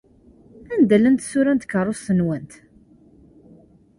Anda 0.73 0.97
llant 0.99 1.19
tsura 1.21 1.53
n 1.53 1.57
tkeṛṛust-nwent? 1.59 2.53